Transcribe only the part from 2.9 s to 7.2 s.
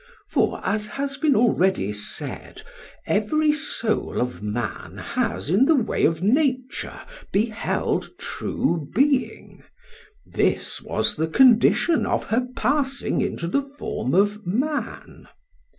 every soul of man has in the way of nature